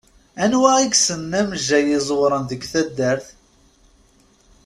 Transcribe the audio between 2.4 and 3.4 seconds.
deg taddart?